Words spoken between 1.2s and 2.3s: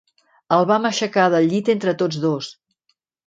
del llit entre tots